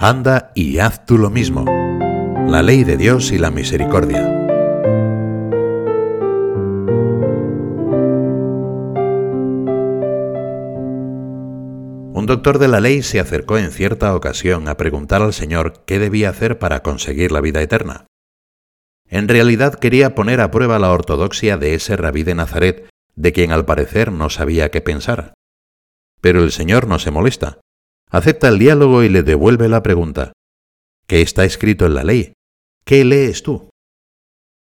Anda 0.00 0.52
y 0.54 0.78
haz 0.78 1.04
tú 1.06 1.18
lo 1.18 1.28
mismo. 1.28 1.64
La 2.46 2.62
ley 2.62 2.84
de 2.84 2.96
Dios 2.96 3.32
y 3.32 3.38
la 3.38 3.50
misericordia. 3.50 4.28
Un 12.14 12.26
doctor 12.26 12.60
de 12.60 12.68
la 12.68 12.78
ley 12.78 13.02
se 13.02 13.18
acercó 13.18 13.58
en 13.58 13.72
cierta 13.72 14.14
ocasión 14.14 14.68
a 14.68 14.76
preguntar 14.76 15.20
al 15.20 15.32
Señor 15.32 15.82
qué 15.84 15.98
debía 15.98 16.30
hacer 16.30 16.60
para 16.60 16.84
conseguir 16.84 17.32
la 17.32 17.40
vida 17.40 17.60
eterna. 17.60 18.06
En 19.08 19.26
realidad 19.26 19.74
quería 19.74 20.14
poner 20.14 20.40
a 20.40 20.52
prueba 20.52 20.78
la 20.78 20.92
ortodoxia 20.92 21.56
de 21.56 21.74
ese 21.74 21.96
rabí 21.96 22.22
de 22.22 22.36
Nazaret, 22.36 22.88
de 23.16 23.32
quien 23.32 23.50
al 23.50 23.64
parecer 23.64 24.12
no 24.12 24.30
sabía 24.30 24.70
qué 24.70 24.80
pensar. 24.80 25.34
Pero 26.20 26.44
el 26.44 26.52
Señor 26.52 26.86
no 26.86 27.00
se 27.00 27.10
molesta. 27.10 27.58
Acepta 28.10 28.48
el 28.48 28.58
diálogo 28.58 29.02
y 29.02 29.08
le 29.08 29.22
devuelve 29.22 29.68
la 29.68 29.82
pregunta. 29.82 30.32
¿Qué 31.06 31.20
está 31.20 31.44
escrito 31.44 31.86
en 31.86 31.94
la 31.94 32.04
ley? 32.04 32.32
¿Qué 32.84 33.04
lees 33.04 33.42
tú? 33.42 33.68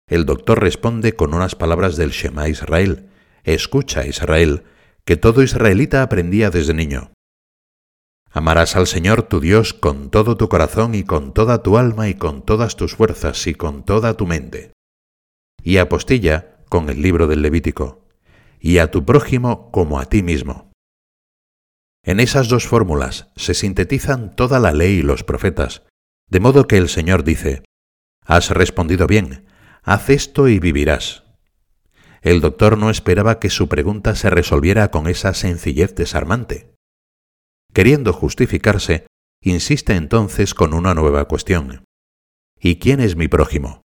El 0.09 0.25
doctor 0.25 0.61
responde 0.61 1.15
con 1.15 1.35
unas 1.35 1.55
palabras 1.55 1.97
del 1.97 2.11
Shema 2.11 2.49
Israel. 2.49 3.09
Escucha, 3.43 4.07
Israel, 4.07 4.65
que 5.05 5.17
todo 5.17 5.43
israelita 5.43 6.03
aprendía 6.03 6.51
desde 6.51 6.75
niño. 6.75 7.13
Amarás 8.31 8.77
al 8.77 8.87
Señor 8.87 9.23
tu 9.23 9.41
Dios 9.41 9.75
con 9.75 10.11
todo 10.11 10.37
tu 10.37 10.49
corazón 10.49 10.95
y 10.95 11.05
con 11.05 11.33
toda 11.33 11.63
tu 11.63 11.79
alma 11.79 12.09
y 12.09 12.15
con 12.15 12.43
todas 12.43 12.77
tus 12.77 12.97
fuerzas 12.97 13.47
y 13.47 13.55
con 13.55 13.85
toda 13.85 14.15
tu 14.15 14.27
mente. 14.27 14.73
Y 15.63 15.77
apostilla 15.77 16.57
con 16.69 16.89
el 16.89 17.01
libro 17.01 17.27
del 17.27 17.43
Levítico. 17.43 18.05
Y 18.59 18.79
a 18.79 18.91
tu 18.91 19.05
prójimo 19.05 19.71
como 19.71 20.01
a 20.01 20.07
ti 20.07 20.23
mismo. 20.23 20.73
En 22.05 22.21
esas 22.21 22.49
dos 22.49 22.67
fórmulas 22.67 23.29
se 23.35 23.55
sintetizan 23.55 24.37
toda 24.37 24.61
la 24.61 24.73
ley 24.73 24.99
y 24.99 25.03
los 25.03 25.25
profetas, 25.25 25.83
de 26.29 26.39
modo 26.39 26.67
que 26.67 26.77
el 26.77 26.91
Señor 26.91 27.25
dice, 27.25 27.65
Has 28.27 28.51
respondido 28.51 29.07
bien, 29.07 29.47
haz 29.83 30.11
esto 30.11 30.49
y 30.49 30.59
vivirás. 30.59 31.25
El 32.21 32.41
doctor 32.41 32.77
no 32.77 32.91
esperaba 32.91 33.39
que 33.39 33.51
su 33.51 33.69
pregunta 33.69 34.15
se 34.15 34.31
resolviera 34.31 34.91
con 34.91 35.09
esa 35.09 35.35
sencillez 35.35 35.95
desarmante. 35.95 36.75
Queriendo 37.73 38.13
justificarse, 38.13 39.07
insiste 39.43 39.95
entonces 39.95 40.55
con 40.55 40.75
una 40.75 40.95
nueva 40.95 41.27
cuestión. 41.27 41.85
¿Y 42.61 42.77
quién 42.77 43.01
es 43.01 43.17
mi 43.17 43.29
prójimo? 43.29 43.83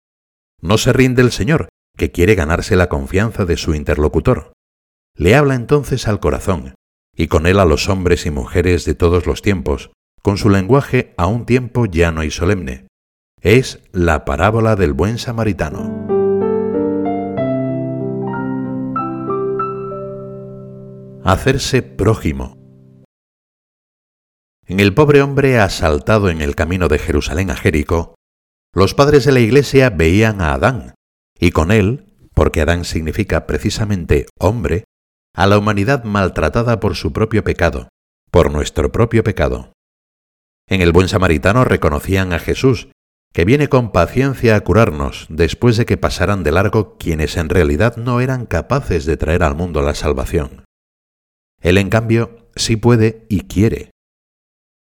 No 0.61 0.77
se 0.79 0.93
rinde 0.93 1.23
el 1.23 1.33
Señor, 1.33 1.69
que 1.97 2.13
quiere 2.13 2.35
ganarse 2.35 2.77
la 2.77 2.89
confianza 2.89 3.45
de 3.45 3.57
su 3.57 3.75
interlocutor. 3.75 4.53
Le 5.15 5.35
habla 5.35 5.55
entonces 5.55 6.09
al 6.09 6.21
corazón, 6.21 6.75
y 7.17 7.29
con 7.29 7.47
él 7.47 7.59
a 7.59 7.65
los 7.65 7.89
hombres 7.89 8.27
y 8.27 8.31
mujeres 8.31 8.85
de 8.85 8.95
todos 8.95 9.27
los 9.27 9.41
tiempos, 9.41 9.91
con 10.23 10.37
su 10.37 10.51
lenguaje 10.51 11.15
a 11.17 11.27
un 11.27 11.47
tiempo 11.47 11.87
llano 11.87 12.23
y 12.23 12.31
solemne. 12.31 12.87
Es 13.41 13.81
la 13.93 14.25
parábola 14.25 14.77
del 14.77 14.93
buen 14.93 15.19
samaritano. 15.19 16.07
Hacerse 21.25 21.83
prójimo. 21.83 22.57
En 24.67 24.81
el 24.81 24.95
pobre 24.95 25.23
hombre 25.23 25.59
asaltado 25.59 26.29
en 26.29 26.41
el 26.41 26.55
camino 26.55 26.89
de 26.89 26.99
Jerusalén 26.99 27.51
a 27.51 27.57
Jericó, 27.57 28.15
los 28.75 28.95
padres 28.95 29.25
de 29.25 29.33
la 29.33 29.41
Iglesia 29.41 29.91
veían 29.91 30.41
a 30.41 30.53
Adán, 30.53 30.95
y 31.39 31.51
con 31.51 31.71
él, 31.71 32.13
porque 32.35 32.61
Adán 32.61 32.85
significa 32.85 33.47
precisamente 33.47 34.27
hombre, 34.39 34.85
a 35.37 35.47
la 35.47 35.57
humanidad 35.57 36.03
maltratada 36.03 36.81
por 36.81 36.97
su 36.97 37.13
propio 37.13 37.45
pecado, 37.45 37.89
por 38.33 38.51
nuestro 38.51 38.91
propio 38.91 39.23
pecado. 39.23 39.73
En 40.69 40.83
el 40.83 40.91
buen 40.91 41.09
samaritano 41.09 41.65
reconocían 41.65 42.33
a 42.33 42.41
Jesús, 42.41 42.89
que 43.33 43.45
viene 43.45 43.69
con 43.69 43.93
paciencia 43.93 44.57
a 44.57 44.61
curarnos 44.63 45.27
después 45.29 45.77
de 45.77 45.87
que 45.87 45.97
pasaran 45.97 46.43
de 46.43 46.51
largo 46.51 46.97
quienes 46.97 47.37
en 47.37 47.51
realidad 47.51 47.97
no 47.97 48.21
eran 48.21 48.47
capaces 48.47 49.07
de 49.07 49.17
traer 49.17 49.45
al 49.45 49.55
mundo 49.55 49.81
la 49.81 49.95
salvación. 49.95 50.65
Él, 51.61 51.79
en 51.79 51.91
cambio, 51.91 52.49
sí 52.57 52.75
puede 52.75 53.27
y 53.29 53.43
quiere, 53.43 53.91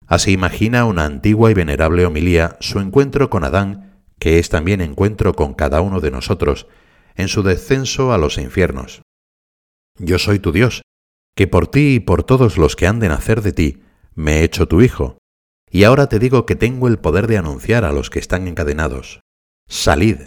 Así 0.07 0.33
imagina 0.33 0.85
una 0.85 1.07
antigua 1.07 1.51
y 1.51 1.55
venerable 1.55 2.05
homilía 2.05 2.57
su 2.61 2.79
encuentro 2.79 3.31
con 3.31 3.45
Adán, 3.45 4.03
que 4.19 4.39
es 4.39 4.49
también 4.49 4.81
encuentro 4.81 5.35
con 5.35 5.55
cada 5.55 5.81
uno 5.81 6.01
de 6.01 6.11
nosotros, 6.11 6.67
en 7.15 7.29
su 7.29 7.43
descenso 7.43 8.13
a 8.13 8.19
los 8.19 8.39
infiernos. 8.39 9.03
Yo 9.99 10.19
soy 10.19 10.39
tu 10.39 10.51
Dios, 10.53 10.83
que 11.37 11.47
por 11.47 11.69
ti 11.69 11.95
y 11.95 12.01
por 12.01 12.25
todos 12.25 12.59
los 12.59 12.77
que 12.77 12.87
han 12.87 13.01
de 13.01 13.09
nacer 13.09 13.43
de 13.43 13.53
ti, 13.53 13.83
me 14.15 14.39
he 14.39 14.45
hecho 14.45 14.67
tu 14.67 14.83
Hijo, 14.83 15.19
y 15.71 15.85
ahora 15.85 16.09
te 16.09 16.19
digo 16.19 16.47
que 16.47 16.57
tengo 16.57 16.89
el 16.89 16.99
poder 16.99 17.27
de 17.27 17.39
anunciar 17.39 17.85
a 17.85 17.93
los 17.93 18.11
que 18.11 18.19
están 18.19 18.49
encadenados, 18.49 19.21
salid, 19.69 20.19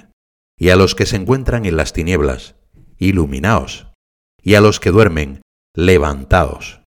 y 0.57 0.69
a 0.69 0.75
los 0.75 0.95
que 0.95 1.05
se 1.05 1.17
encuentran 1.17 1.65
en 1.65 1.77
las 1.77 1.93
tinieblas, 1.93 2.55
iluminaos, 2.97 3.87
y 4.41 4.55
a 4.55 4.61
los 4.61 4.79
que 4.79 4.91
duermen, 4.91 5.41
levantaos. 5.75 6.81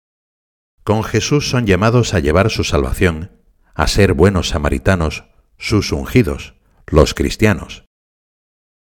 Con 0.83 1.03
Jesús 1.03 1.49
son 1.49 1.67
llamados 1.67 2.13
a 2.13 2.19
llevar 2.19 2.49
su 2.49 2.63
salvación, 2.63 3.43
a 3.75 3.87
ser 3.87 4.13
buenos 4.13 4.49
samaritanos, 4.49 5.25
sus 5.57 5.91
ungidos, 5.91 6.55
los 6.87 7.13
cristianos. 7.13 7.85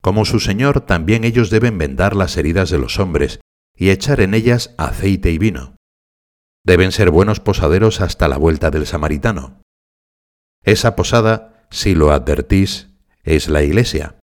Como 0.01 0.25
su 0.25 0.39
Señor, 0.39 0.81
también 0.81 1.23
ellos 1.23 1.50
deben 1.50 1.78
vendar 1.78 2.16
las 2.16 2.38
heridas 2.38 2.69
de 2.69 2.78
los 2.78 3.00
hombres 3.00 3.39
y 3.79 3.91
echar 3.91 4.19
en 4.19 4.34
ellas 4.34 4.75
aceite 4.78 5.31
y 5.31 5.38
vino. 5.38 5.75
Deben 6.66 6.91
ser 6.91 7.09
buenos 7.09 7.40
posaderos 7.40 8.01
hasta 8.01 8.28
la 8.28 8.38
vuelta 8.38 8.69
del 8.69 8.85
samaritano. 8.85 9.62
Esa 10.63 10.97
posada, 10.97 11.66
si 11.72 11.95
lo 11.95 12.12
advertís, 12.12 12.89
es 13.23 13.47
la 13.47 13.63
iglesia. 13.63 14.19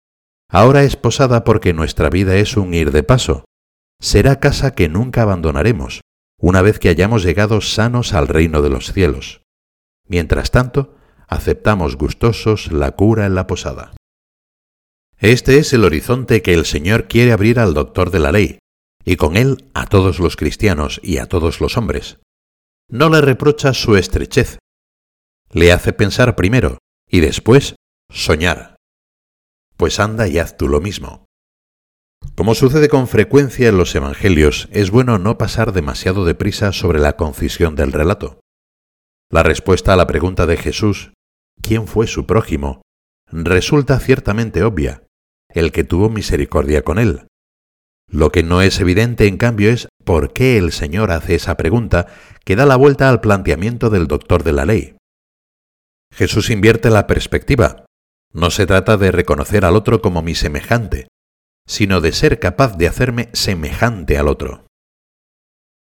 Ahora 0.50 0.82
es 0.82 0.96
posada 0.96 1.44
porque 1.44 1.72
nuestra 1.72 2.10
vida 2.10 2.34
es 2.34 2.56
un 2.56 2.74
ir 2.74 2.90
de 2.90 3.04
paso. 3.04 3.44
Será 4.00 4.40
casa 4.40 4.74
que 4.74 4.88
nunca 4.88 5.22
abandonaremos, 5.22 6.00
una 6.40 6.60
vez 6.60 6.80
que 6.80 6.88
hayamos 6.88 7.22
llegado 7.22 7.60
sanos 7.60 8.12
al 8.12 8.26
reino 8.26 8.60
de 8.60 8.70
los 8.70 8.92
cielos. 8.92 9.42
Mientras 10.08 10.50
tanto, 10.50 10.96
aceptamos 11.28 11.96
gustosos 11.96 12.72
la 12.72 12.90
cura 12.90 13.24
en 13.24 13.36
la 13.36 13.46
posada. 13.46 13.92
Este 15.18 15.58
es 15.58 15.72
el 15.72 15.84
horizonte 15.84 16.42
que 16.42 16.54
el 16.54 16.66
Señor 16.66 17.06
quiere 17.06 17.32
abrir 17.32 17.60
al 17.60 17.72
doctor 17.72 18.10
de 18.10 18.18
la 18.18 18.32
ley, 18.32 18.58
y 19.04 19.16
con 19.16 19.36
él 19.36 19.70
a 19.74 19.86
todos 19.86 20.18
los 20.18 20.36
cristianos 20.36 21.00
y 21.02 21.18
a 21.18 21.26
todos 21.26 21.60
los 21.60 21.76
hombres. 21.76 22.18
No 22.88 23.08
le 23.08 23.20
reprocha 23.20 23.74
su 23.74 23.96
estrechez, 23.96 24.58
le 25.50 25.72
hace 25.72 25.92
pensar 25.92 26.36
primero 26.36 26.78
y 27.08 27.20
después 27.20 27.76
soñar. 28.10 28.76
Pues 29.76 30.00
anda 30.00 30.28
y 30.28 30.38
haz 30.38 30.56
tú 30.56 30.68
lo 30.68 30.80
mismo. 30.80 31.26
Como 32.34 32.54
sucede 32.54 32.88
con 32.88 33.06
frecuencia 33.06 33.68
en 33.68 33.76
los 33.76 33.94
Evangelios, 33.94 34.68
es 34.72 34.90
bueno 34.90 35.18
no 35.18 35.38
pasar 35.38 35.72
demasiado 35.72 36.24
deprisa 36.24 36.72
sobre 36.72 36.98
la 36.98 37.16
concisión 37.16 37.76
del 37.76 37.92
relato. 37.92 38.40
La 39.30 39.42
respuesta 39.42 39.92
a 39.92 39.96
la 39.96 40.06
pregunta 40.06 40.46
de 40.46 40.56
Jesús, 40.56 41.12
¿quién 41.62 41.86
fue 41.86 42.06
su 42.06 42.26
prójimo?, 42.26 42.82
resulta 43.30 43.98
ciertamente 43.98 44.62
obvia, 44.62 45.04
el 45.48 45.72
que 45.72 45.84
tuvo 45.84 46.08
misericordia 46.08 46.82
con 46.82 46.98
él. 46.98 47.26
Lo 48.08 48.30
que 48.30 48.42
no 48.42 48.62
es 48.62 48.80
evidente, 48.80 49.26
en 49.26 49.36
cambio, 49.36 49.70
es 49.70 49.88
por 50.04 50.32
qué 50.32 50.56
el 50.58 50.72
Señor 50.72 51.10
hace 51.10 51.34
esa 51.34 51.56
pregunta 51.56 52.06
que 52.44 52.56
da 52.56 52.66
la 52.66 52.76
vuelta 52.76 53.08
al 53.08 53.20
planteamiento 53.20 53.90
del 53.90 54.06
doctor 54.06 54.42
de 54.42 54.52
la 54.52 54.64
ley. 54.64 54.96
Jesús 56.12 56.50
invierte 56.50 56.90
la 56.90 57.06
perspectiva. 57.06 57.86
No 58.32 58.50
se 58.50 58.66
trata 58.66 58.96
de 58.96 59.10
reconocer 59.10 59.64
al 59.64 59.76
otro 59.76 60.00
como 60.00 60.22
mi 60.22 60.34
semejante, 60.34 61.08
sino 61.66 62.00
de 62.00 62.12
ser 62.12 62.38
capaz 62.38 62.76
de 62.76 62.88
hacerme 62.88 63.30
semejante 63.32 64.18
al 64.18 64.28
otro. 64.28 64.66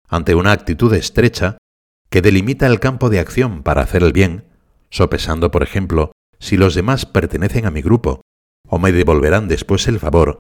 Ante 0.09 0.35
una 0.35 0.53
actitud 0.53 0.93
estrecha, 0.95 1.59
que 2.11 2.23
delimita 2.23 2.67
el 2.67 2.81
campo 2.81 3.09
de 3.09 3.21
acción 3.21 3.63
para 3.63 3.83
hacer 3.83 4.03
el 4.03 4.13
bien, 4.13 4.45
sopesando, 4.91 5.51
por 5.51 5.63
ejemplo, 5.63 6.13
si 6.39 6.57
los 6.57 6.75
demás 6.75 7.07
pertenecen 7.07 7.67
a 7.67 7.71
mi 7.71 7.83
grupo 7.83 8.23
o 8.69 8.79
me 8.79 8.93
devolverán 8.93 9.49
después 9.49 9.87
el 9.89 10.01
favor, 10.01 10.39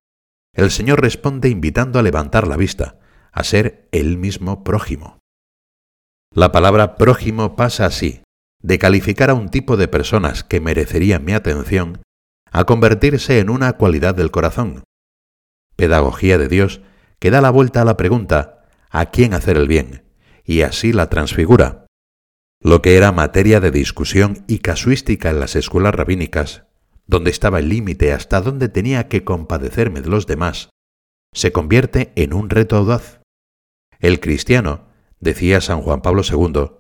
el 0.54 0.70
Señor 0.70 1.00
responde 1.00 1.48
invitando 1.48 1.98
a 1.98 2.02
levantar 2.02 2.46
la 2.46 2.56
vista, 2.56 2.98
a 3.32 3.44
ser 3.44 3.88
él 3.92 4.18
mismo 4.18 4.64
prójimo. 4.64 5.18
La 6.32 6.52
palabra 6.52 6.96
prójimo 6.96 7.56
pasa 7.56 7.86
así, 7.86 8.22
de 8.62 8.78
calificar 8.78 9.30
a 9.30 9.34
un 9.34 9.48
tipo 9.48 9.76
de 9.76 9.88
personas 9.88 10.44
que 10.44 10.60
merecerían 10.60 11.24
mi 11.24 11.32
atención, 11.32 12.02
a 12.52 12.64
convertirse 12.64 13.38
en 13.38 13.50
una 13.50 13.74
cualidad 13.74 14.14
del 14.14 14.30
corazón, 14.30 14.84
pedagogía 15.76 16.36
de 16.36 16.48
Dios 16.48 16.82
que 17.18 17.30
da 17.30 17.40
la 17.40 17.50
vuelta 17.50 17.82
a 17.82 17.84
la 17.84 17.96
pregunta 17.96 18.64
¿a 18.90 19.06
quién 19.06 19.34
hacer 19.34 19.56
el 19.56 19.68
bien? 19.68 20.04
y 20.44 20.62
así 20.62 20.92
la 20.92 21.08
transfigura. 21.08 21.86
Lo 22.60 22.82
que 22.82 22.96
era 22.96 23.12
materia 23.12 23.60
de 23.60 23.70
discusión 23.70 24.44
y 24.48 24.58
casuística 24.58 25.30
en 25.30 25.40
las 25.40 25.54
escuelas 25.56 25.94
rabínicas, 25.94 26.64
donde 27.10 27.30
estaba 27.30 27.58
el 27.58 27.68
límite 27.68 28.12
hasta 28.12 28.40
donde 28.40 28.68
tenía 28.68 29.08
que 29.08 29.24
compadecerme 29.24 30.00
de 30.00 30.08
los 30.08 30.28
demás, 30.28 30.70
se 31.34 31.50
convierte 31.50 32.12
en 32.14 32.32
un 32.32 32.48
reto 32.48 32.76
audaz. 32.76 33.20
El 33.98 34.20
cristiano, 34.20 34.86
decía 35.18 35.60
San 35.60 35.82
Juan 35.82 36.02
Pablo 36.02 36.22
II, 36.22 36.70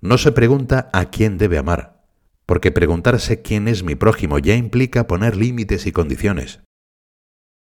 no 0.00 0.18
se 0.18 0.30
pregunta 0.30 0.88
a 0.92 1.10
quién 1.10 1.36
debe 1.36 1.58
amar, 1.58 2.06
porque 2.46 2.70
preguntarse 2.70 3.42
quién 3.42 3.66
es 3.66 3.82
mi 3.82 3.96
prójimo 3.96 4.38
ya 4.38 4.54
implica 4.54 5.08
poner 5.08 5.36
límites 5.36 5.84
y 5.86 5.92
condiciones. 5.92 6.60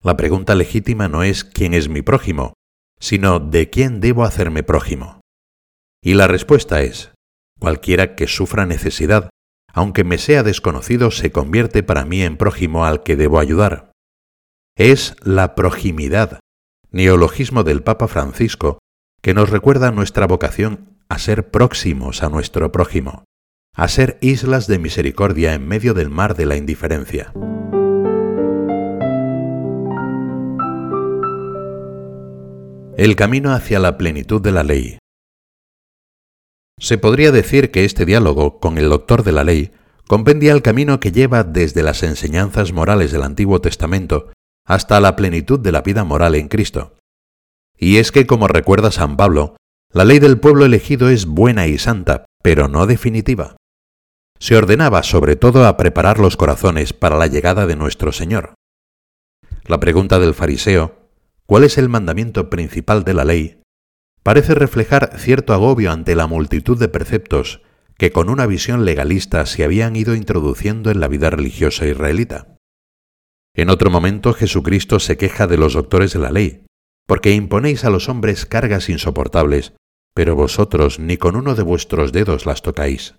La 0.02 0.16
pregunta 0.16 0.56
legítima 0.56 1.10
no 1.10 1.24
es 1.24 1.44
quién 1.44 1.74
es 1.74 1.90
mi 1.90 2.02
prójimo, 2.02 2.54
sino 3.02 3.42
de 3.42 3.70
quién 3.70 4.00
debo 4.00 4.24
hacerme 4.24 4.64
prójimo. 4.64 5.20
Y 6.02 6.14
la 6.14 6.28
respuesta 6.28 6.82
es, 6.84 7.12
cualquiera 7.60 8.16
que 8.16 8.28
sufra 8.28 8.66
necesidad, 8.66 9.30
aunque 9.78 10.04
me 10.04 10.18
sea 10.18 10.42
desconocido, 10.42 11.12
se 11.12 11.32
convierte 11.32 11.84
para 11.84 12.04
mí 12.04 12.24
en 12.24 12.36
prójimo 12.36 12.86
al 12.86 13.04
que 13.04 13.16
debo 13.16 13.38
ayudar. 13.38 13.92
Es 14.76 15.16
la 15.22 15.54
proximidad, 15.54 16.40
neologismo 16.90 17.64
del 17.64 17.84
Papa 17.84 18.08
Francisco, 18.08 18.80
que 19.22 19.36
nos 19.36 19.52
recuerda 19.52 19.92
nuestra 19.92 20.26
vocación 20.26 20.98
a 21.10 21.20
ser 21.20 21.52
próximos 21.52 22.24
a 22.24 22.30
nuestro 22.30 22.72
prójimo, 22.72 23.26
a 23.76 23.88
ser 23.88 24.18
islas 24.20 24.66
de 24.66 24.80
misericordia 24.80 25.54
en 25.54 25.68
medio 25.68 25.94
del 25.94 26.10
mar 26.10 26.36
de 26.36 26.48
la 26.48 26.56
indiferencia. 26.56 27.32
El 32.98 33.16
camino 33.16 33.54
hacia 33.54 33.78
la 33.78 33.96
plenitud 34.00 34.42
de 34.42 34.52
la 34.52 34.64
ley. 34.64 34.98
Se 36.80 36.98
podría 37.00 37.32
decir 37.32 37.72
que 37.72 37.86
este 37.86 38.06
diálogo 38.06 38.60
con 38.60 38.78
el 38.78 38.90
doctor 38.90 39.24
de 39.24 39.32
la 39.32 39.44
ley 39.44 39.72
compendia 40.08 40.54
el 40.54 40.62
camino 40.62 41.00
que 41.00 41.12
lleva 41.12 41.44
desde 41.44 41.82
las 41.82 42.04
enseñanzas 42.04 42.72
morales 42.72 43.12
del 43.12 43.24
Antiguo 43.24 43.60
Testamento 43.62 44.32
hasta 44.64 45.00
la 45.00 45.16
plenitud 45.16 45.60
de 45.60 45.72
la 45.72 45.82
vida 45.82 46.04
moral 46.04 46.36
en 46.36 46.50
Cristo. 46.50 46.96
Y 47.78 47.98
es 47.98 48.12
que, 48.12 48.28
como 48.28 48.48
recuerda 48.48 48.92
San 48.92 49.18
Pablo, 49.18 49.56
la 49.92 50.06
ley 50.06 50.20
del 50.20 50.40
pueblo 50.40 50.66
elegido 50.66 51.10
es 51.10 51.26
buena 51.26 51.68
y 51.68 51.78
santa, 51.78 52.26
pero 52.44 52.68
no 52.68 52.86
definitiva. 52.86 53.56
Se 54.40 54.56
ordenaba 54.56 55.02
sobre 55.04 55.36
todo 55.36 55.66
a 55.66 55.78
preparar 55.78 56.20
los 56.20 56.38
corazones 56.38 56.94
para 56.94 57.18
la 57.18 57.28
llegada 57.28 57.66
de 57.66 57.76
nuestro 57.76 58.12
Señor. 58.12 58.54
La 59.66 59.80
pregunta 59.80 60.20
del 60.20 60.36
fariseo, 60.36 61.10
cuál 61.48 61.64
es 61.64 61.78
el 61.78 61.90
mandamiento 61.90 62.50
principal 62.50 63.04
de 63.04 63.14
la 63.14 63.26
ley, 63.26 63.57
parece 64.28 64.56
reflejar 64.56 65.14
cierto 65.16 65.54
agobio 65.54 65.90
ante 65.90 66.14
la 66.14 66.28
multitud 66.28 66.78
de 66.78 66.90
preceptos 66.90 67.62
que 67.98 68.12
con 68.12 68.30
una 68.30 68.46
visión 68.46 68.84
legalista 68.84 69.46
se 69.46 69.64
habían 69.64 69.96
ido 69.96 70.16
introduciendo 70.16 70.92
en 70.92 71.00
la 71.00 71.08
vida 71.08 71.30
religiosa 71.30 71.88
israelita. 71.88 72.58
En 73.56 73.70
otro 73.70 73.90
momento 73.90 74.34
Jesucristo 74.34 75.00
se 75.00 75.16
queja 75.16 75.48
de 75.48 75.56
los 75.56 75.76
doctores 75.76 76.12
de 76.12 76.20
la 76.20 76.32
ley, 76.32 76.66
porque 77.06 77.32
imponéis 77.32 77.86
a 77.86 77.90
los 77.90 78.10
hombres 78.10 78.46
cargas 78.46 78.90
insoportables, 78.90 79.72
pero 80.14 80.36
vosotros 80.36 81.00
ni 81.00 81.16
con 81.16 81.38
uno 81.38 81.56
de 81.56 81.64
vuestros 81.64 82.12
dedos 82.12 82.46
las 82.46 82.62
tocáis. 82.62 83.16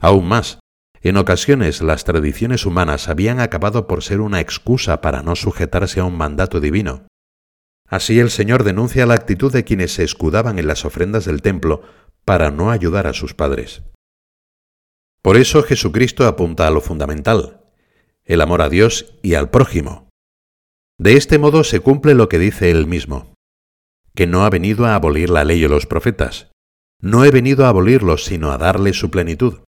Aún 0.00 0.28
más, 0.28 0.60
en 1.02 1.18
ocasiones 1.18 1.82
las 1.82 2.04
tradiciones 2.04 2.64
humanas 2.64 3.10
habían 3.10 3.38
acabado 3.38 3.86
por 3.86 4.02
ser 4.02 4.22
una 4.22 4.40
excusa 4.40 5.02
para 5.02 5.22
no 5.22 5.36
sujetarse 5.36 6.00
a 6.00 6.04
un 6.04 6.16
mandato 6.16 6.58
divino, 6.58 7.06
Así 7.92 8.18
el 8.20 8.30
Señor 8.30 8.64
denuncia 8.64 9.04
la 9.04 9.12
actitud 9.12 9.52
de 9.52 9.64
quienes 9.64 9.92
se 9.92 10.02
escudaban 10.02 10.58
en 10.58 10.66
las 10.66 10.86
ofrendas 10.86 11.26
del 11.26 11.42
templo 11.42 11.82
para 12.24 12.50
no 12.50 12.70
ayudar 12.70 13.06
a 13.06 13.12
sus 13.12 13.34
padres. 13.34 13.82
Por 15.20 15.36
eso 15.36 15.62
Jesucristo 15.62 16.26
apunta 16.26 16.66
a 16.66 16.70
lo 16.70 16.80
fundamental, 16.80 17.60
el 18.24 18.40
amor 18.40 18.62
a 18.62 18.70
Dios 18.70 19.12
y 19.22 19.34
al 19.34 19.50
prójimo. 19.50 20.08
De 20.98 21.18
este 21.18 21.38
modo 21.38 21.64
se 21.64 21.80
cumple 21.80 22.14
lo 22.14 22.30
que 22.30 22.38
dice 22.38 22.70
él 22.70 22.86
mismo, 22.86 23.34
que 24.14 24.26
no 24.26 24.46
ha 24.46 24.48
venido 24.48 24.86
a 24.86 24.94
abolir 24.94 25.28
la 25.28 25.44
ley 25.44 25.62
o 25.62 25.68
los 25.68 25.84
profetas, 25.84 26.50
no 26.98 27.26
he 27.26 27.30
venido 27.30 27.66
a 27.66 27.68
abolirlos, 27.68 28.24
sino 28.24 28.52
a 28.52 28.56
darle 28.56 28.94
su 28.94 29.10
plenitud. 29.10 29.64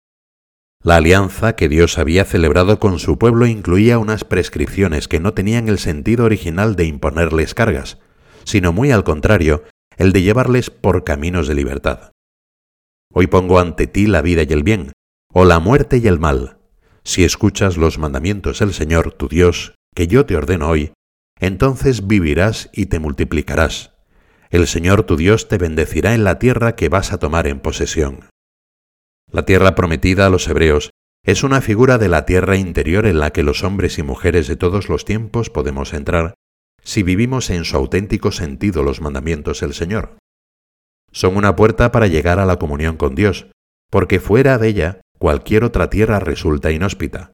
La 0.81 0.95
alianza 0.95 1.57
que 1.57 1.67
Dios 1.67 1.97
había 1.97 2.23
celebrado 2.23 2.79
con 2.79 2.99
su 2.99 3.17
pueblo 3.17 3.47
incluía 3.47 3.99
unas 3.99 4.23
prescripciones 4.23 5.09
que 5.09 5.19
no 5.19 5.33
tenían 5.33 5.67
el 5.67 5.77
sentido 5.77 6.23
original 6.23 6.77
de 6.77 6.85
imponerles 6.85 7.53
cargas, 7.53 7.97
sino 8.45 8.73
muy 8.73 8.91
al 8.91 9.03
contrario, 9.03 9.63
el 9.97 10.11
de 10.11 10.21
llevarles 10.21 10.69
por 10.69 11.03
caminos 11.03 11.47
de 11.47 11.55
libertad. 11.55 12.11
Hoy 13.13 13.27
pongo 13.27 13.59
ante 13.59 13.87
ti 13.87 14.07
la 14.07 14.21
vida 14.21 14.43
y 14.43 14.53
el 14.53 14.63
bien, 14.63 14.91
o 15.31 15.45
la 15.45 15.59
muerte 15.59 15.97
y 15.97 16.07
el 16.07 16.19
mal. 16.19 16.57
Si 17.03 17.23
escuchas 17.23 17.77
los 17.77 17.99
mandamientos 17.99 18.59
del 18.59 18.73
Señor, 18.73 19.13
tu 19.13 19.27
Dios, 19.27 19.75
que 19.95 20.07
yo 20.07 20.25
te 20.25 20.35
ordeno 20.35 20.69
hoy, 20.69 20.93
entonces 21.39 22.07
vivirás 22.07 22.69
y 22.73 22.87
te 22.87 22.99
multiplicarás. 22.99 23.91
El 24.49 24.67
Señor 24.67 25.03
tu 25.03 25.17
Dios 25.17 25.47
te 25.47 25.57
bendecirá 25.57 26.13
en 26.13 26.23
la 26.23 26.39
tierra 26.39 26.75
que 26.75 26.89
vas 26.89 27.11
a 27.11 27.17
tomar 27.17 27.47
en 27.47 27.59
posesión. 27.59 28.29
La 29.31 29.45
tierra 29.45 29.75
prometida 29.75 30.27
a 30.27 30.29
los 30.29 30.47
hebreos 30.47 30.91
es 31.25 31.43
una 31.43 31.61
figura 31.61 31.97
de 31.97 32.09
la 32.09 32.25
tierra 32.25 32.57
interior 32.57 33.05
en 33.05 33.19
la 33.19 33.31
que 33.31 33.43
los 33.43 33.63
hombres 33.63 33.97
y 33.97 34.03
mujeres 34.03 34.47
de 34.47 34.55
todos 34.55 34.89
los 34.89 35.05
tiempos 35.05 35.49
podemos 35.49 35.93
entrar 35.93 36.35
si 36.83 37.03
vivimos 37.03 37.49
en 37.49 37.65
su 37.65 37.77
auténtico 37.77 38.31
sentido 38.31 38.83
los 38.83 39.01
mandamientos 39.01 39.61
del 39.61 39.73
Señor. 39.73 40.17
Son 41.11 41.37
una 41.37 41.55
puerta 41.55 41.91
para 41.91 42.07
llegar 42.07 42.39
a 42.39 42.45
la 42.45 42.57
comunión 42.57 42.97
con 42.97 43.15
Dios, 43.15 43.47
porque 43.89 44.19
fuera 44.19 44.57
de 44.57 44.67
ella 44.67 45.01
cualquier 45.19 45.63
otra 45.63 45.89
tierra 45.89 46.19
resulta 46.19 46.71
inhóspita. 46.71 47.31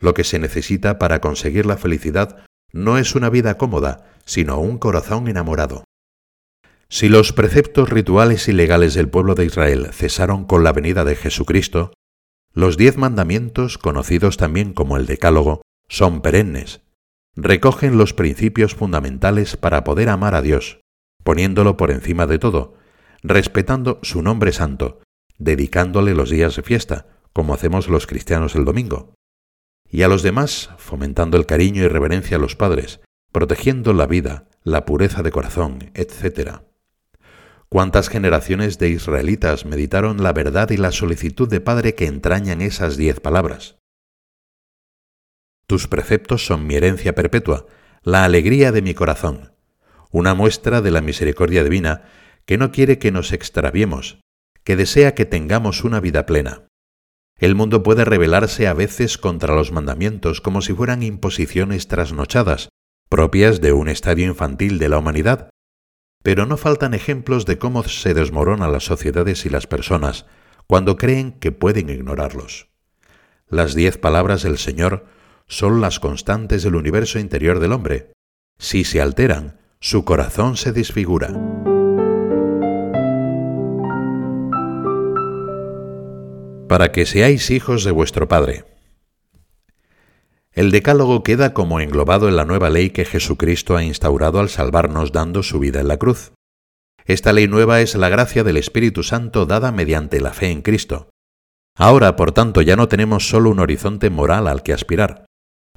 Lo 0.00 0.14
que 0.14 0.24
se 0.24 0.38
necesita 0.38 0.98
para 0.98 1.20
conseguir 1.20 1.64
la 1.64 1.76
felicidad 1.76 2.44
no 2.72 2.98
es 2.98 3.14
una 3.14 3.30
vida 3.30 3.56
cómoda, 3.56 4.10
sino 4.24 4.58
un 4.58 4.78
corazón 4.78 5.28
enamorado. 5.28 5.84
Si 6.88 7.08
los 7.08 7.32
preceptos 7.32 7.88
rituales 7.88 8.48
y 8.48 8.52
legales 8.52 8.94
del 8.94 9.08
pueblo 9.08 9.34
de 9.34 9.46
Israel 9.46 9.88
cesaron 9.92 10.44
con 10.44 10.64
la 10.64 10.72
venida 10.72 11.04
de 11.04 11.16
Jesucristo, 11.16 11.94
los 12.52 12.76
diez 12.76 12.98
mandamientos, 12.98 13.78
conocidos 13.78 14.36
también 14.36 14.74
como 14.74 14.98
el 14.98 15.06
Decálogo, 15.06 15.62
son 15.88 16.20
perennes, 16.20 16.82
recogen 17.34 17.96
los 17.96 18.12
principios 18.12 18.74
fundamentales 18.74 19.56
para 19.56 19.84
poder 19.84 20.08
amar 20.08 20.34
a 20.34 20.42
Dios, 20.42 20.80
poniéndolo 21.24 21.76
por 21.76 21.90
encima 21.90 22.26
de 22.26 22.38
todo, 22.38 22.74
respetando 23.22 23.98
su 24.02 24.22
nombre 24.22 24.52
santo, 24.52 25.00
dedicándole 25.38 26.14
los 26.14 26.30
días 26.30 26.56
de 26.56 26.62
fiesta, 26.62 27.06
como 27.32 27.54
hacemos 27.54 27.88
los 27.88 28.06
cristianos 28.06 28.54
el 28.54 28.64
domingo, 28.64 29.14
y 29.90 30.02
a 30.02 30.08
los 30.08 30.22
demás 30.22 30.70
fomentando 30.76 31.36
el 31.36 31.46
cariño 31.46 31.82
y 31.82 31.88
reverencia 31.88 32.36
a 32.36 32.40
los 32.40 32.56
padres, 32.56 33.00
protegiendo 33.32 33.92
la 33.92 34.06
vida, 34.06 34.48
la 34.62 34.84
pureza 34.84 35.22
de 35.22 35.30
corazón, 35.30 35.90
etc. 35.94 36.60
¿Cuántas 37.68 38.10
generaciones 38.10 38.78
de 38.78 38.90
israelitas 38.90 39.64
meditaron 39.64 40.22
la 40.22 40.34
verdad 40.34 40.70
y 40.70 40.76
la 40.76 40.92
solicitud 40.92 41.48
de 41.48 41.60
Padre 41.60 41.94
que 41.94 42.06
entrañan 42.06 42.60
esas 42.60 42.98
diez 42.98 43.18
palabras? 43.18 43.76
Tus 45.72 45.88
preceptos 45.88 46.44
son 46.44 46.66
mi 46.66 46.74
herencia 46.74 47.14
perpetua, 47.14 47.64
la 48.02 48.24
alegría 48.24 48.72
de 48.72 48.82
mi 48.82 48.92
corazón, 48.92 49.54
una 50.10 50.34
muestra 50.34 50.82
de 50.82 50.90
la 50.90 51.00
misericordia 51.00 51.64
divina 51.64 52.02
que 52.44 52.58
no 52.58 52.72
quiere 52.72 52.98
que 52.98 53.10
nos 53.10 53.32
extraviemos, 53.32 54.20
que 54.64 54.76
desea 54.76 55.14
que 55.14 55.24
tengamos 55.24 55.82
una 55.82 55.98
vida 55.98 56.26
plena. 56.26 56.66
El 57.38 57.54
mundo 57.54 57.82
puede 57.82 58.04
rebelarse 58.04 58.68
a 58.68 58.74
veces 58.74 59.16
contra 59.16 59.54
los 59.54 59.72
mandamientos 59.72 60.42
como 60.42 60.60
si 60.60 60.74
fueran 60.74 61.02
imposiciones 61.02 61.88
trasnochadas, 61.88 62.68
propias 63.08 63.62
de 63.62 63.72
un 63.72 63.88
estadio 63.88 64.26
infantil 64.26 64.78
de 64.78 64.90
la 64.90 64.98
humanidad. 64.98 65.48
Pero 66.22 66.44
no 66.44 66.58
faltan 66.58 66.92
ejemplos 66.92 67.46
de 67.46 67.56
cómo 67.56 67.82
se 67.84 68.12
desmoronan 68.12 68.72
las 68.72 68.84
sociedades 68.84 69.46
y 69.46 69.48
las 69.48 69.66
personas 69.66 70.26
cuando 70.66 70.98
creen 70.98 71.32
que 71.32 71.50
pueden 71.50 71.88
ignorarlos. 71.88 72.68
Las 73.48 73.74
diez 73.74 73.96
palabras 73.96 74.42
del 74.42 74.58
Señor 74.58 75.06
son 75.46 75.80
las 75.80 76.00
constantes 76.00 76.62
del 76.62 76.74
universo 76.74 77.18
interior 77.18 77.60
del 77.60 77.72
hombre. 77.72 78.12
Si 78.58 78.84
se 78.84 79.00
alteran, 79.00 79.58
su 79.80 80.04
corazón 80.04 80.56
se 80.56 80.72
desfigura. 80.72 81.28
Para 86.68 86.92
que 86.92 87.04
seáis 87.04 87.50
hijos 87.50 87.84
de 87.84 87.90
vuestro 87.90 88.28
Padre. 88.28 88.64
El 90.52 90.70
decálogo 90.70 91.22
queda 91.22 91.54
como 91.54 91.80
englobado 91.80 92.28
en 92.28 92.36
la 92.36 92.44
nueva 92.44 92.70
ley 92.70 92.90
que 92.90 93.04
Jesucristo 93.04 93.76
ha 93.76 93.82
instaurado 93.82 94.38
al 94.38 94.50
salvarnos 94.50 95.10
dando 95.10 95.42
su 95.42 95.58
vida 95.58 95.80
en 95.80 95.88
la 95.88 95.96
cruz. 95.96 96.32
Esta 97.04 97.32
ley 97.32 97.48
nueva 97.48 97.80
es 97.80 97.94
la 97.94 98.08
gracia 98.08 98.44
del 98.44 98.58
Espíritu 98.58 99.02
Santo 99.02 99.46
dada 99.46 99.72
mediante 99.72 100.20
la 100.20 100.32
fe 100.32 100.50
en 100.50 100.62
Cristo. 100.62 101.10
Ahora, 101.74 102.16
por 102.16 102.32
tanto, 102.32 102.60
ya 102.62 102.76
no 102.76 102.86
tenemos 102.88 103.28
solo 103.28 103.50
un 103.50 103.58
horizonte 103.58 104.10
moral 104.10 104.46
al 104.46 104.62
que 104.62 104.72
aspirar, 104.72 105.24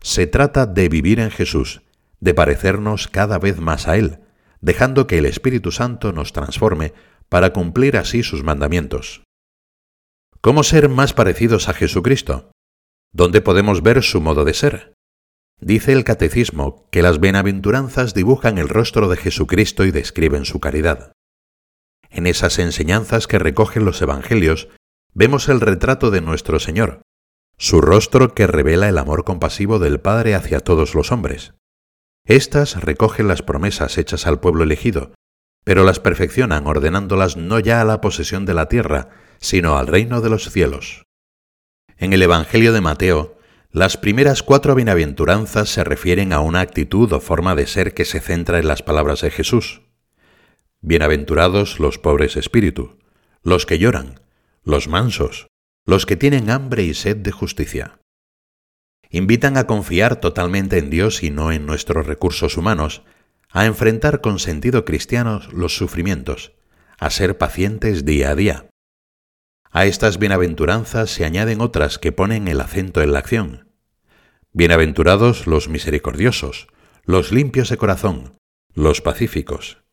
se 0.06 0.28
trata 0.28 0.68
de 0.68 0.88
vivir 0.88 1.20
en 1.20 1.32
Jesús, 1.32 1.82
de 2.20 2.36
parecernos 2.36 3.08
cada 3.08 3.40
vez 3.40 3.60
más 3.60 3.88
a 3.88 3.98
Él, 3.98 4.20
dejando 4.62 5.08
que 5.08 5.18
el 5.18 5.26
Espíritu 5.26 5.72
Santo 5.72 6.12
nos 6.12 6.32
transforme 6.32 6.94
para 7.28 7.54
cumplir 7.54 7.98
así 7.98 8.22
sus 8.22 8.44
mandamientos. 8.44 9.24
¿Cómo 10.42 10.62
ser 10.62 10.90
más 10.90 11.14
parecidos 11.14 11.70
a 11.70 11.74
Jesucristo? 11.74 12.52
¿Dónde 13.14 13.42
podemos 13.42 13.82
ver 13.82 14.04
su 14.04 14.22
modo 14.22 14.46
de 14.46 14.54
ser? 14.54 14.94
Dice 15.60 15.92
el 15.92 16.04
Catecismo 16.04 16.88
que 16.92 17.02
las 17.02 17.20
bienaventuranzas 17.20 18.14
dibujan 18.14 18.60
el 18.60 18.70
rostro 18.70 19.10
de 19.10 19.18
Jesucristo 19.18 19.86
y 19.86 19.92
describen 19.92 20.46
su 20.46 20.60
caridad. 20.60 21.14
En 22.12 22.28
esas 22.28 22.60
enseñanzas 22.60 23.26
que 23.26 23.40
recogen 23.40 23.86
los 23.86 24.04
Evangelios 24.04 24.68
vemos 25.16 25.50
el 25.50 25.62
retrato 25.62 26.12
de 26.12 26.22
nuestro 26.22 26.60
Señor, 26.60 27.02
su 27.58 27.82
rostro 27.82 28.34
que 28.34 28.48
revela 28.48 28.90
el 28.90 28.98
amor 28.98 29.24
compasivo 29.24 29.80
del 29.80 30.00
Padre 30.00 30.36
hacia 30.36 30.60
todos 30.60 30.94
los 30.94 31.12
hombres. 31.12 31.54
Estas 32.26 32.82
recogen 32.82 33.28
las 33.28 33.42
promesas 33.42 33.98
hechas 33.98 34.28
al 34.28 34.40
pueblo 34.40 34.64
elegido, 34.64 35.14
pero 35.64 35.84
las 35.84 36.00
perfeccionan 36.00 36.68
ordenándolas 36.68 37.38
no 37.38 37.60
ya 37.60 37.82
a 37.82 37.86
la 37.86 38.02
posesión 38.02 38.46
de 38.46 38.54
la 38.54 38.68
tierra, 38.68 39.10
sino 39.40 39.78
al 39.78 39.88
reino 39.88 40.22
de 40.22 40.30
los 40.30 40.50
cielos. 40.50 41.04
En 41.98 42.14
el 42.14 42.22
Evangelio 42.22 42.74
de 42.74 42.82
Mateo, 42.82 43.38
las 43.72 43.98
primeras 43.98 44.44
cuatro 44.44 44.76
bienaventuranzas 44.76 45.70
se 45.70 45.84
refieren 45.84 46.34
a 46.34 46.40
una 46.40 46.62
actitud 46.62 47.12
o 47.14 47.20
forma 47.20 47.56
de 47.56 47.68
ser 47.68 47.94
que 47.94 48.06
se 48.06 48.20
centra 48.20 48.60
en 48.60 48.68
las 48.68 48.84
palabras 48.84 49.22
de 49.22 49.32
Jesús. 49.32 49.82
Bienaventurados 50.82 51.80
los 51.80 51.98
pobres 52.00 52.38
espíritu, 52.38 52.98
los 53.44 53.66
que 53.66 53.80
lloran, 53.80 54.22
los 54.64 54.88
mansos, 54.88 55.48
los 55.86 56.06
que 56.06 56.16
tienen 56.16 56.50
hambre 56.50 56.84
y 56.84 56.94
sed 56.94 57.18
de 57.18 57.32
justicia. 57.32 58.00
Invitan 59.10 59.56
a 59.56 59.68
confiar 59.68 60.20
totalmente 60.20 60.80
en 60.80 60.90
Dios 60.90 61.22
y 61.24 61.30
no 61.30 61.52
en 61.52 61.66
nuestros 61.66 62.08
recursos 62.08 62.58
humanos, 62.58 63.04
a 63.50 63.66
enfrentar 63.66 64.20
con 64.20 64.40
sentido 64.40 64.84
cristiano 64.84 65.42
los 65.52 65.78
sufrimientos, 65.78 66.54
a 67.00 67.10
ser 67.10 67.38
pacientes 67.38 68.04
día 68.04 68.32
a 68.32 68.36
día. 68.36 68.70
A 69.72 69.86
estas 69.86 70.18
bienaventuranzas 70.18 71.12
se 71.12 71.24
añaden 71.24 71.62
otras 71.62 72.00
que 72.00 72.12
ponen 72.12 72.48
el 72.48 72.62
acento 72.62 73.02
en 73.02 73.14
la 73.14 73.20
acción. 73.20 73.70
Bienaventurados 74.54 75.48
los 75.48 75.70
misericordiosos, 75.70 76.68
los 77.04 77.32
limpios 77.32 77.70
de 77.70 77.78
corazón, 77.78 78.38
los 78.74 79.02
pacíficos. 79.02 79.84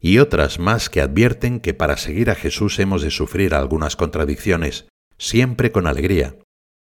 Y 0.00 0.18
otras 0.18 0.58
más 0.58 0.88
que 0.88 1.02
advierten 1.02 1.60
que 1.60 1.74
para 1.74 1.98
seguir 1.98 2.30
a 2.30 2.34
Jesús 2.34 2.78
hemos 2.78 3.02
de 3.02 3.10
sufrir 3.10 3.54
algunas 3.54 3.96
contradicciones, 3.96 4.86
siempre 5.20 5.70
con 5.70 5.86
alegría, 5.86 6.34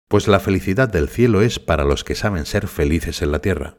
pues 0.08 0.26
la 0.26 0.40
felicidad 0.40 0.88
del 0.88 1.08
cielo 1.08 1.40
es 1.40 1.60
para 1.60 1.84
los 1.84 2.02
que 2.02 2.16
saben 2.16 2.46
ser 2.46 2.66
felices 2.66 3.22
en 3.22 3.30
la 3.30 3.38
tierra. 3.38 3.78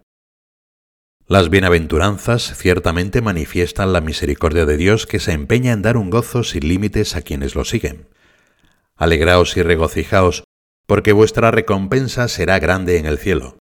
Las 1.28 1.50
bienaventuranzas 1.50 2.58
ciertamente 2.58 3.22
manifiestan 3.22 3.92
la 3.92 4.00
misericordia 4.00 4.66
de 4.66 4.78
Dios 4.78 5.08
que 5.08 5.20
se 5.20 5.34
empeña 5.34 5.74
en 5.74 5.82
dar 5.82 5.98
un 5.98 6.10
gozo 6.10 6.44
sin 6.44 6.70
límites 6.70 7.18
a 7.18 7.22
quienes 7.22 7.54
lo 7.54 7.66
siguen. 7.66 8.08
Alegraos 8.96 9.58
y 9.58 9.62
regocijaos, 9.62 10.46
porque 10.88 11.12
vuestra 11.12 11.52
recompensa 11.52 12.30
será 12.30 12.58
grande 12.60 12.98
en 12.98 13.08
el 13.08 13.18
cielo. 13.18 13.58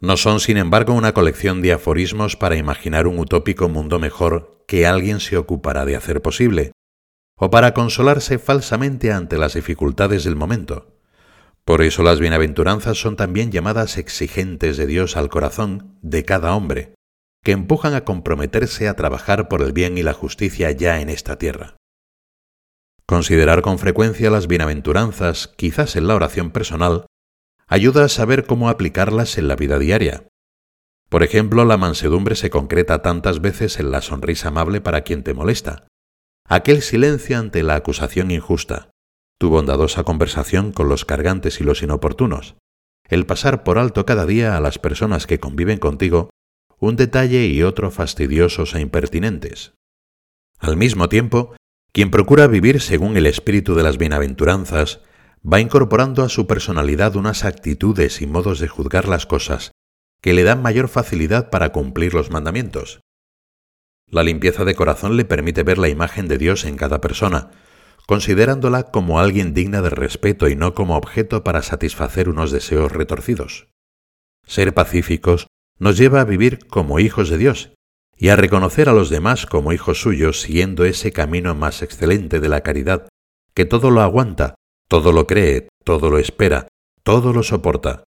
No 0.00 0.16
son, 0.16 0.40
sin 0.40 0.56
embargo, 0.56 0.94
una 0.94 1.12
colección 1.12 1.62
de 1.62 1.72
aforismos 1.72 2.36
para 2.36 2.56
imaginar 2.56 3.06
un 3.06 3.20
utópico 3.20 3.68
mundo 3.68 4.00
mejor 4.00 4.64
que 4.66 4.86
alguien 4.86 5.20
se 5.20 5.36
ocupará 5.36 5.84
de 5.84 5.94
hacer 5.94 6.22
posible, 6.22 6.72
o 7.38 7.50
para 7.50 7.74
consolarse 7.74 8.38
falsamente 8.38 9.12
ante 9.12 9.38
las 9.38 9.54
dificultades 9.54 10.24
del 10.24 10.36
momento. 10.36 10.96
Por 11.64 11.82
eso 11.82 12.02
las 12.02 12.20
bienaventuranzas 12.20 12.98
son 12.98 13.16
también 13.16 13.50
llamadas 13.50 13.98
exigentes 13.98 14.76
de 14.76 14.86
Dios 14.86 15.16
al 15.16 15.28
corazón 15.28 15.98
de 16.00 16.24
cada 16.24 16.54
hombre, 16.54 16.94
que 17.42 17.52
empujan 17.52 17.94
a 17.94 18.04
comprometerse 18.04 18.88
a 18.88 18.94
trabajar 18.94 19.48
por 19.48 19.62
el 19.62 19.72
bien 19.72 19.98
y 19.98 20.02
la 20.02 20.12
justicia 20.12 20.70
ya 20.70 21.00
en 21.00 21.10
esta 21.10 21.38
tierra. 21.38 21.76
Considerar 23.04 23.62
con 23.62 23.78
frecuencia 23.78 24.30
las 24.30 24.46
bienaventuranzas, 24.46 25.48
quizás 25.56 25.96
en 25.96 26.08
la 26.08 26.14
oración 26.14 26.50
personal, 26.50 27.06
ayuda 27.68 28.04
a 28.04 28.08
saber 28.08 28.46
cómo 28.46 28.68
aplicarlas 28.68 29.38
en 29.38 29.48
la 29.48 29.56
vida 29.56 29.78
diaria. 29.78 30.26
Por 31.08 31.22
ejemplo, 31.22 31.64
la 31.64 31.76
mansedumbre 31.76 32.34
se 32.34 32.50
concreta 32.50 33.02
tantas 33.02 33.40
veces 33.40 33.78
en 33.78 33.90
la 33.90 34.02
sonrisa 34.02 34.48
amable 34.48 34.80
para 34.80 35.02
quien 35.02 35.22
te 35.22 35.34
molesta, 35.34 35.86
aquel 36.48 36.82
silencio 36.82 37.38
ante 37.38 37.62
la 37.62 37.74
acusación 37.74 38.30
injusta, 38.30 38.90
tu 39.38 39.50
bondadosa 39.50 40.04
conversación 40.04 40.72
con 40.72 40.88
los 40.88 41.04
cargantes 41.04 41.60
y 41.60 41.64
los 41.64 41.82
inoportunos, 41.82 42.56
el 43.08 43.26
pasar 43.26 43.64
por 43.64 43.78
alto 43.78 44.06
cada 44.06 44.26
día 44.26 44.56
a 44.56 44.60
las 44.60 44.78
personas 44.78 45.26
que 45.26 45.40
conviven 45.40 45.78
contigo, 45.78 46.30
un 46.78 46.96
detalle 46.96 47.46
y 47.46 47.62
otro 47.62 47.90
fastidiosos 47.90 48.74
e 48.74 48.80
impertinentes. 48.80 49.74
Al 50.58 50.76
mismo 50.76 51.08
tiempo, 51.08 51.54
quien 51.92 52.10
procura 52.10 52.46
vivir 52.46 52.80
según 52.80 53.16
el 53.16 53.26
espíritu 53.26 53.74
de 53.74 53.82
las 53.82 53.98
bienaventuranzas, 53.98 55.00
va 55.40 55.60
incorporando 55.60 56.22
a 56.22 56.28
su 56.28 56.46
personalidad 56.46 57.16
unas 57.16 57.44
actitudes 57.44 58.20
y 58.20 58.26
modos 58.26 58.58
de 58.58 58.68
juzgar 58.68 59.08
las 59.08 59.26
cosas 59.26 59.72
que 60.20 60.32
le 60.32 60.42
dan 60.42 60.62
mayor 60.62 60.88
facilidad 60.88 61.50
para 61.50 61.70
cumplir 61.70 62.14
los 62.14 62.30
mandamientos, 62.30 63.00
la 64.08 64.22
limpieza 64.22 64.64
de 64.64 64.74
corazón 64.74 65.16
le 65.16 65.24
permite 65.24 65.62
ver 65.62 65.78
la 65.78 65.88
imagen 65.88 66.28
de 66.28 66.38
Dios 66.38 66.64
en 66.64 66.76
cada 66.76 67.00
persona, 67.00 67.50
considerándola 68.06 68.84
como 68.84 69.18
alguien 69.18 69.52
digna 69.52 69.82
de 69.82 69.90
respeto 69.90 70.48
y 70.48 70.54
no 70.54 70.74
como 70.74 70.96
objeto 70.96 71.42
para 71.42 71.62
satisfacer 71.62 72.28
unos 72.28 72.52
deseos 72.52 72.92
retorcidos. 72.92 73.68
Ser 74.46 74.72
pacíficos 74.74 75.48
nos 75.78 75.98
lleva 75.98 76.20
a 76.20 76.24
vivir 76.24 76.66
como 76.68 77.00
hijos 77.00 77.28
de 77.28 77.38
Dios 77.38 77.72
y 78.16 78.28
a 78.28 78.36
reconocer 78.36 78.88
a 78.88 78.92
los 78.92 79.10
demás 79.10 79.44
como 79.44 79.72
hijos 79.72 80.00
suyos 80.00 80.40
siguiendo 80.40 80.84
ese 80.84 81.12
camino 81.12 81.54
más 81.54 81.82
excelente 81.82 82.40
de 82.40 82.48
la 82.48 82.62
caridad, 82.62 83.08
que 83.54 83.64
todo 83.64 83.90
lo 83.90 84.00
aguanta, 84.00 84.54
todo 84.88 85.12
lo 85.12 85.26
cree, 85.26 85.68
todo 85.84 86.10
lo 86.10 86.18
espera, 86.18 86.68
todo 87.02 87.32
lo 87.32 87.42
soporta, 87.42 88.04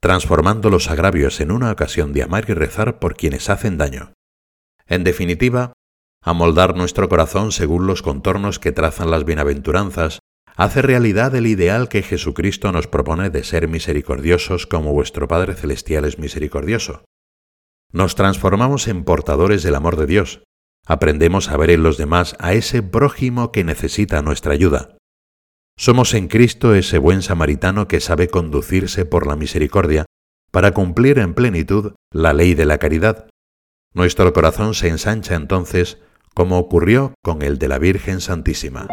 transformando 0.00 0.70
los 0.70 0.90
agravios 0.90 1.40
en 1.40 1.50
una 1.50 1.72
ocasión 1.72 2.12
de 2.12 2.22
amar 2.22 2.44
y 2.48 2.54
rezar 2.54 2.98
por 2.98 3.16
quienes 3.16 3.50
hacen 3.50 3.76
daño. 3.76 4.12
En 4.86 5.04
definitiva, 5.04 5.72
amoldar 6.22 6.76
nuestro 6.76 7.08
corazón 7.08 7.52
según 7.52 7.86
los 7.86 8.02
contornos 8.02 8.58
que 8.58 8.72
trazan 8.72 9.10
las 9.10 9.24
bienaventuranzas 9.24 10.20
hace 10.56 10.82
realidad 10.82 11.34
el 11.34 11.46
ideal 11.46 11.88
que 11.88 12.02
Jesucristo 12.02 12.70
nos 12.70 12.86
propone 12.86 13.30
de 13.30 13.44
ser 13.44 13.68
misericordiosos 13.68 14.66
como 14.66 14.92
vuestro 14.92 15.26
Padre 15.26 15.54
Celestial 15.54 16.04
es 16.04 16.18
misericordioso. 16.18 17.04
Nos 17.92 18.14
transformamos 18.14 18.88
en 18.88 19.04
portadores 19.04 19.62
del 19.62 19.74
amor 19.74 19.96
de 19.96 20.06
Dios, 20.06 20.42
aprendemos 20.86 21.48
a 21.48 21.56
ver 21.56 21.70
en 21.70 21.82
los 21.82 21.96
demás 21.96 22.36
a 22.38 22.52
ese 22.52 22.82
prójimo 22.82 23.52
que 23.52 23.64
necesita 23.64 24.22
nuestra 24.22 24.52
ayuda. 24.52 24.96
Somos 25.76 26.14
en 26.14 26.28
Cristo 26.28 26.74
ese 26.74 26.98
buen 26.98 27.22
samaritano 27.22 27.88
que 27.88 28.00
sabe 28.00 28.28
conducirse 28.28 29.04
por 29.04 29.26
la 29.26 29.34
misericordia 29.34 30.04
para 30.52 30.72
cumplir 30.72 31.18
en 31.18 31.34
plenitud 31.34 31.94
la 32.12 32.32
ley 32.32 32.54
de 32.54 32.64
la 32.64 32.78
caridad, 32.78 33.28
nuestro 33.94 34.32
corazón 34.32 34.74
se 34.74 34.88
ensancha 34.88 35.34
entonces 35.34 35.98
como 36.34 36.58
ocurrió 36.58 37.14
con 37.22 37.42
el 37.42 37.58
de 37.58 37.68
la 37.68 37.78
Virgen 37.78 38.20
Santísima. 38.20 38.88